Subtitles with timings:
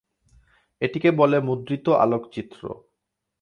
[0.81, 2.61] এটিকে বলে মুদ্রিত আলোকচিত্র।